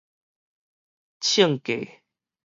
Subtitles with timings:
[1.19, 2.01] 鎗架